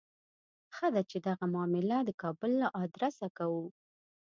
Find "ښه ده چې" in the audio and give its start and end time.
0.75-1.17